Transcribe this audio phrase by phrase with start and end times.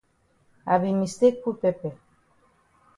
[0.65, 1.93] I be mistake put pepper.